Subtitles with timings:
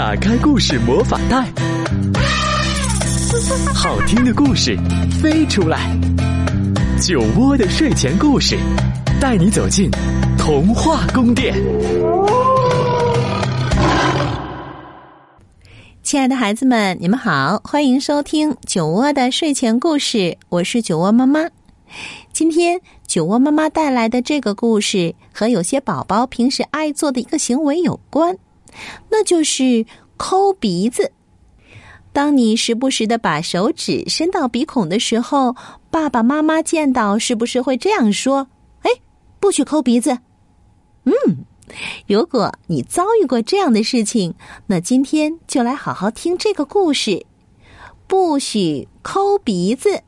[0.00, 1.46] 打开故事魔法袋，
[3.74, 4.74] 好听的故事
[5.20, 5.94] 飞出来。
[6.98, 8.56] 酒窝的睡前故事，
[9.20, 9.90] 带你走进
[10.38, 11.54] 童话宫殿。
[16.02, 21.40] 亲爱的孩子们，你们好，欢迎收听酒窝的睡前故事，我是酒窝妈妈。
[22.32, 28.34] 今天酒窝妈妈带来的这个故事和有些宝宝平时爱做的一个行为有关，
[29.10, 29.86] 那就是
[30.16, 31.12] 抠鼻子。
[32.12, 35.54] 当你时不时的把手指伸到鼻孔的时候，
[35.90, 38.48] 爸爸妈妈见到是不是会这样说
[38.82, 38.90] ：“哎，
[39.38, 40.18] 不许抠鼻子。”
[41.06, 41.44] 嗯，
[42.08, 44.34] 如果你遭遇过这样的事情，
[44.66, 47.24] 那今天就来好好听这个故事，
[48.06, 50.02] 不许抠鼻子。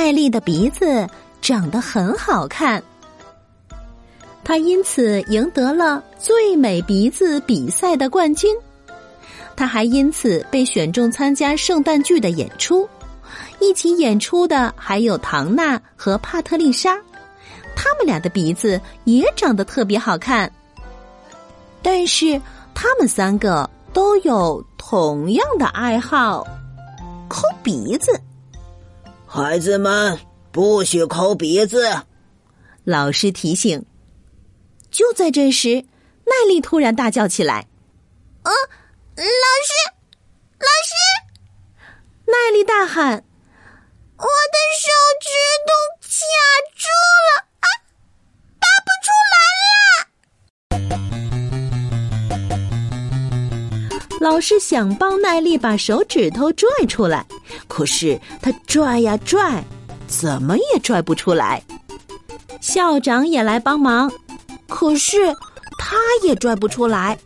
[0.00, 1.06] 艾丽的鼻子
[1.42, 2.82] 长得很好看，
[4.42, 8.56] 她因此赢得了最美鼻子比赛的冠军。
[9.54, 12.88] 她还因此被选中参加圣诞剧的演出，
[13.60, 16.96] 一起演出的还有唐娜和帕特丽莎，
[17.76, 20.50] 他们俩的鼻子也长得特别好看。
[21.82, 22.40] 但是
[22.74, 26.42] 他们三个都有同样的爱好——
[27.28, 28.18] 抠鼻子。
[29.32, 30.18] 孩子们，
[30.50, 32.02] 不许抠鼻子！
[32.82, 33.86] 老师提醒。
[34.90, 35.84] 就在这时，
[36.24, 37.68] 奈丽突然大叫起来
[38.42, 39.72] ：“啊，老师，
[40.58, 40.94] 老师！”
[42.26, 43.24] 奈丽大喊
[44.18, 45.30] ：“我的手指
[45.64, 45.70] 头
[46.02, 46.08] 卡
[46.74, 46.88] 住
[47.28, 47.46] 了
[54.20, 57.26] 老师想帮奈丽把手指头拽出来。
[57.66, 59.64] 可是他拽呀拽，
[60.06, 61.62] 怎么也拽不出来。
[62.60, 64.12] 校长也来帮忙，
[64.68, 65.34] 可是
[65.78, 67.18] 他也拽不出来。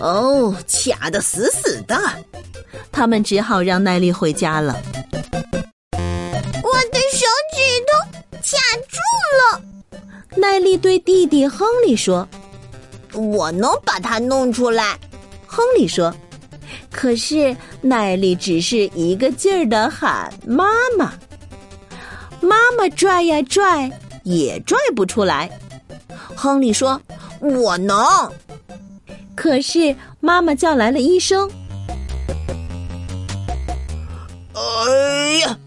[0.00, 1.96] 哦，卡的死死的，
[2.90, 4.76] 他们只好让奈丽回家了。
[5.92, 7.24] 我的手
[7.54, 8.98] 指头卡住
[9.38, 9.62] 了。
[10.36, 12.28] 奈丽对弟弟亨利说
[13.14, 14.98] ：“我能把它弄出来。”
[15.56, 16.14] 亨利说。
[16.90, 20.66] 可是奈丽只是一个劲儿的喊妈
[20.98, 21.14] 妈，
[22.42, 23.90] 妈妈拽呀拽
[24.22, 25.50] 也拽不出来。
[26.34, 27.00] 亨利说
[27.40, 27.96] ：“我能。”
[29.34, 31.50] 可是妈妈叫来了医生。
[34.52, 35.58] 哎呀，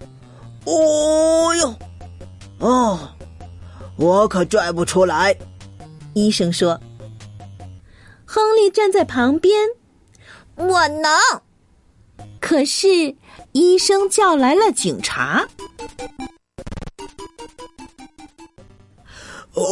[0.66, 1.76] 哦哟，
[2.60, 3.00] 哦，
[3.96, 5.36] 我可拽不出来。
[6.14, 6.80] 医生说。
[8.26, 9.56] 亨利站在旁边。
[10.60, 11.10] 我能，
[12.42, 13.16] 可是
[13.54, 15.48] 医生叫来了警察。
[19.56, 19.64] 哎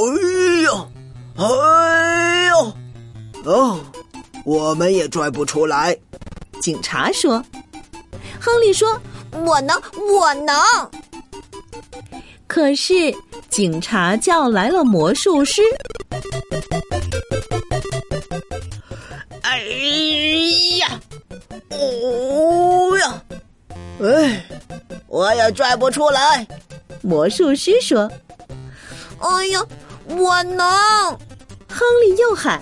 [0.63, 0.89] 呦，
[1.35, 2.73] 哎呦，
[3.43, 3.79] 哦，
[4.45, 5.97] 我们也拽不出来。
[6.61, 7.43] 警察说
[8.39, 8.99] ：“亨利说，
[9.31, 10.55] 我能，我能。”
[12.47, 13.13] 可是
[13.49, 15.61] 警察叫来了魔术师。
[19.49, 19.63] 哎
[20.79, 20.99] 呀，
[21.69, 23.23] 哦呀，
[24.01, 24.43] 哎，
[25.07, 26.45] 我也拽不出来。
[27.01, 28.11] 魔术师说
[29.19, 29.65] ：“哎呀，
[30.09, 30.67] 我能！”
[31.69, 32.61] 亨利又喊。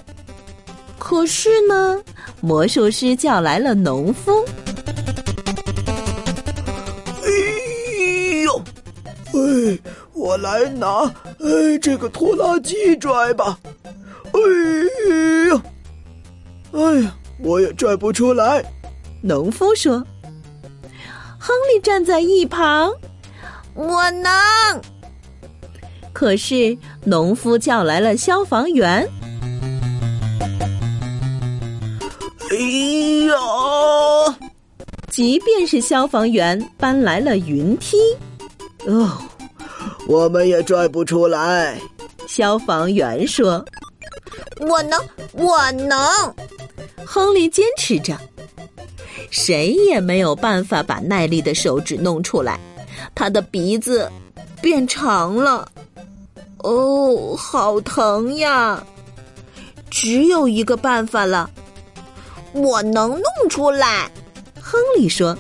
[0.99, 1.99] 可是呢，
[2.39, 4.45] 魔术师叫来了农夫。
[7.23, 7.29] 哎
[8.43, 8.61] 呦，
[9.33, 9.79] 哎，
[10.13, 13.57] 我来拿哎这个拖拉机拽吧。
[14.33, 14.39] 哎
[15.49, 15.59] 呦！
[16.75, 18.61] 哎呀，我也拽不出来。
[19.21, 20.05] 农夫说
[21.39, 22.91] ：“亨利站在一旁，
[23.73, 24.29] 我能。”
[26.11, 29.09] 可是农夫叫来了消防员。
[32.51, 32.55] 哎
[33.27, 34.37] 呀！
[35.09, 37.95] 即便是消防员搬来了云梯，
[38.85, 39.17] 哦，
[40.09, 41.79] 我们也拽不出来。
[42.27, 43.63] 消防员说
[44.59, 45.01] ：“我能，
[45.31, 45.97] 我能。”
[47.05, 48.17] 亨利坚持着，
[49.29, 52.59] 谁也没有办法把耐力的手指弄出来。
[53.13, 54.11] 他的鼻子
[54.61, 55.67] 变长了，
[56.57, 58.83] 哦，好疼呀！
[59.89, 61.49] 只有一个办法了，
[62.53, 64.11] 我能弄出来。
[64.59, 65.37] 亨利说。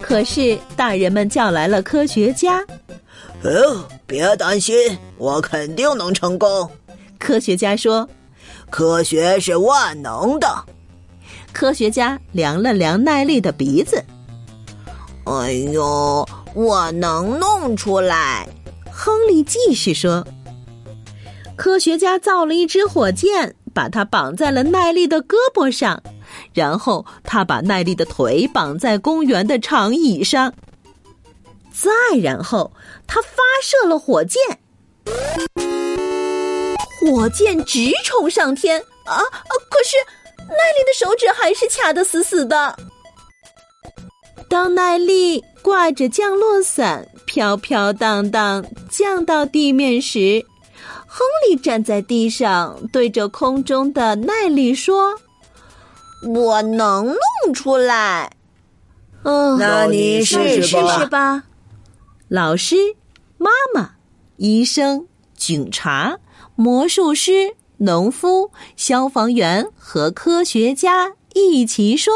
[0.00, 2.58] 可是大人们叫来了科学家。
[3.42, 6.68] 哦，别担心，我肯定能成功。
[7.18, 8.08] 科学家说。
[8.70, 10.64] 科学是万能的。
[11.52, 14.04] 科学家量了量耐力的鼻子，
[15.24, 18.48] 哎呦，我能弄出来。
[18.92, 20.26] 亨利继续说
[21.56, 26.02] ：“科学家造了一支火箭，把它绑在了耐力的胳膊上，
[26.52, 30.52] 然后他把耐力的腿绑在公园的长椅上。
[31.72, 31.90] 再
[32.20, 32.72] 然后，
[33.06, 33.28] 他发
[33.62, 34.40] 射了火箭，
[37.00, 39.16] 火箭直冲上天啊！
[39.70, 39.96] 可是
[40.38, 42.76] 奈利的手指还是卡得死死的。
[44.48, 50.44] 当奈利挂着降落伞。”飘飘荡荡降到地面时，
[51.06, 55.16] 亨利站在地上，对着空中的奈利说
[56.26, 58.32] ：“我能弄出来。”
[59.22, 60.76] 嗯，那你试试
[61.06, 61.44] 吧。
[62.26, 62.74] 老师、
[63.38, 63.92] 妈妈、
[64.38, 65.06] 医生、
[65.40, 66.20] 警察、
[66.54, 72.12] 魔术师、农夫、消防员和科学家一起说。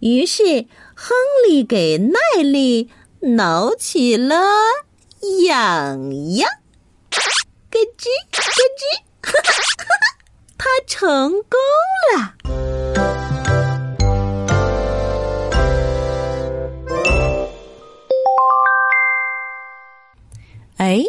[0.00, 1.16] 于是，亨
[1.48, 2.90] 利给奈利。
[3.24, 4.34] 挠起了
[5.46, 5.54] 痒
[6.34, 6.50] 痒，
[7.08, 8.42] 咯吱咯
[8.80, 8.82] 吱，
[10.58, 11.60] 他成功
[12.16, 12.34] 了。
[20.78, 21.04] 哎，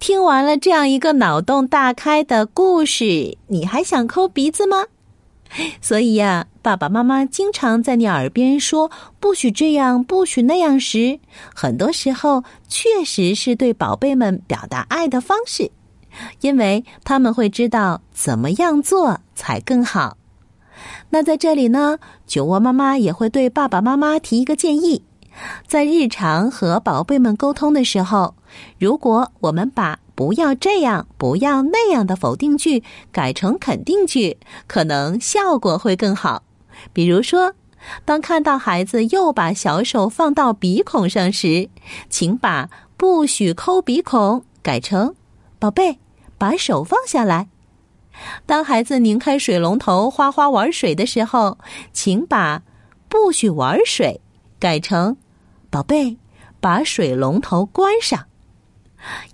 [0.00, 4.86] 听完了这样一个脑洞大开的故事，你还想抠鼻子吗？
[5.82, 11.20] 所以呀，爸爸妈妈经常在你耳边说“不许这样，不许那样”时，
[11.54, 15.70] 很多时候确实是对宝贝们表达爱的方式，
[16.40, 20.16] 因为他们会知道怎么样做才更好。
[21.10, 25.02] 那在这里呢，酒窝妈妈也会对爸爸妈妈提一个建议：
[25.66, 28.34] 在日常和宝贝们沟通的时候，
[28.78, 36.42] 如果我们把不要这样，不要那样的否定句改成肯定句，可能效果会更好。
[36.92, 37.54] 比如说，
[38.04, 41.70] 当看到孩子又把小手放到鼻孔上时，
[42.08, 45.14] 请把“不许抠鼻孔”改成
[45.58, 45.98] “宝贝，
[46.36, 47.48] 把手放下来”。
[48.44, 51.56] 当孩子拧开水龙头哗哗玩水的时候，
[51.92, 52.62] 请把
[53.08, 54.20] “不许玩水”
[54.60, 55.16] 改成
[55.70, 56.18] “宝贝，
[56.60, 58.26] 把水龙头关上”。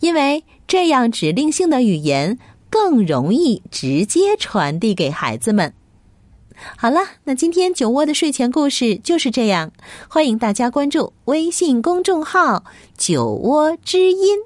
[0.01, 2.39] 因为这样指令性的语言
[2.71, 5.73] 更容易直接传递给孩子们。
[6.77, 9.73] 好了，那今天酒窝的睡前故事就是这样。
[10.09, 12.65] 欢迎大家关注微信公众号
[12.97, 14.39] “酒窝之音”，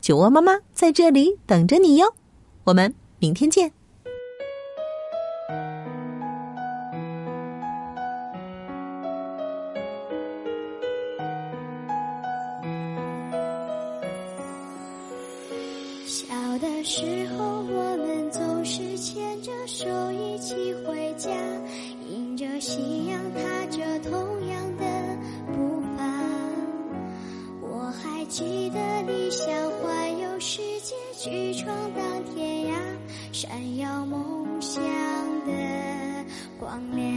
[0.00, 2.14] 酒窝妈妈在这里等着你哟。
[2.64, 3.83] 我们明天见。
[16.84, 20.54] 时候，我们总是牵着手一起
[20.84, 21.30] 回家，
[22.10, 23.40] 迎着夕阳，踏
[23.70, 24.84] 着同样的
[25.46, 26.04] 步伐。
[27.62, 28.78] 我还记得
[29.10, 29.48] 你想
[29.80, 32.04] 环游世界，去闯荡
[32.34, 32.74] 天涯，
[33.32, 34.82] 闪耀梦想
[35.46, 35.52] 的
[36.60, 37.08] 光亮。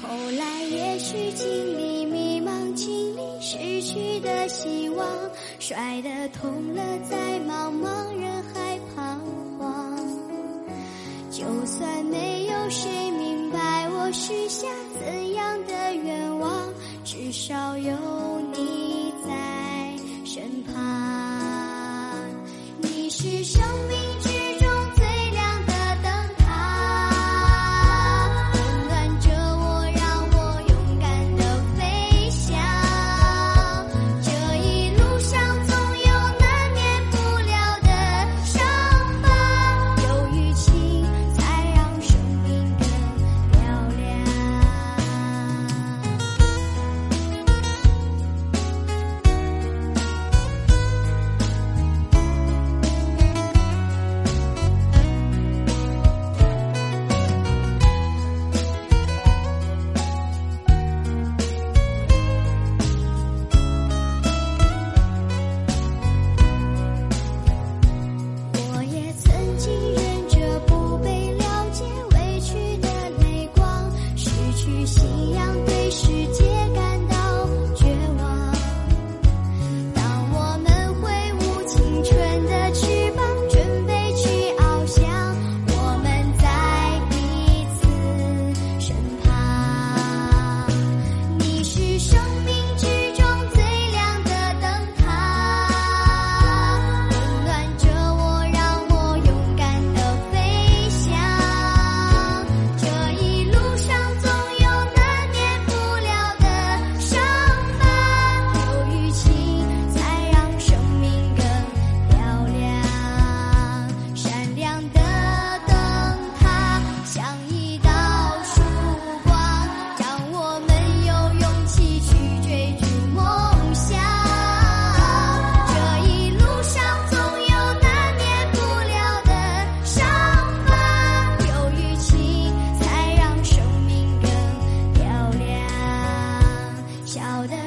[0.00, 1.73] 后来也许经历
[5.66, 9.18] 摔得痛了，在茫茫人海彷
[9.58, 9.96] 徨。
[11.30, 14.66] 就算没有谁明白我许下
[15.00, 16.68] 怎样的愿望，
[17.02, 17.96] 至少有
[18.52, 19.96] 你在
[20.26, 20.74] 身旁。
[22.82, 24.43] 你是生命之。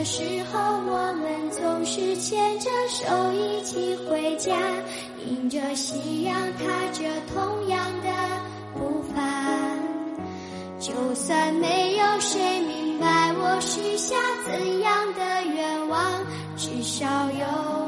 [0.10, 4.56] 时候我们总是牵着手一起回家
[5.26, 8.10] 迎着夕阳踏着同样的
[8.74, 9.22] 步伐
[10.80, 17.87] 就算没有谁明白我许下怎样的愿望至少有